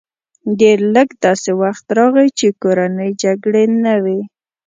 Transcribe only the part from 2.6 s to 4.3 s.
کورنۍ جګړې نه وې